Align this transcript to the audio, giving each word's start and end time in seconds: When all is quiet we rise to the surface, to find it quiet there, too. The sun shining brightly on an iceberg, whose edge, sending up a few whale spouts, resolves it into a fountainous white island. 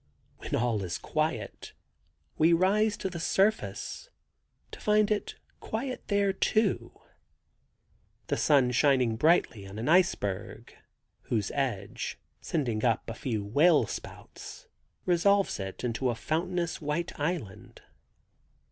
When 0.39 0.55
all 0.55 0.81
is 0.81 0.97
quiet 0.97 1.73
we 2.35 2.53
rise 2.53 2.97
to 2.97 3.07
the 3.07 3.19
surface, 3.19 4.09
to 4.71 4.79
find 4.79 5.11
it 5.11 5.35
quiet 5.59 6.07
there, 6.07 6.33
too. 6.33 6.99
The 8.25 8.35
sun 8.35 8.71
shining 8.71 9.15
brightly 9.15 9.67
on 9.67 9.77
an 9.77 9.87
iceberg, 9.87 10.73
whose 11.25 11.51
edge, 11.53 12.17
sending 12.41 12.83
up 12.83 13.11
a 13.11 13.13
few 13.13 13.45
whale 13.45 13.85
spouts, 13.85 14.65
resolves 15.05 15.59
it 15.59 15.83
into 15.83 16.09
a 16.09 16.15
fountainous 16.15 16.81
white 16.81 17.19
island. 17.19 17.83